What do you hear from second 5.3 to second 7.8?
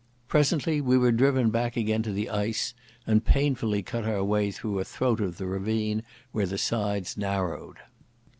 the ravine where the sides narrowed.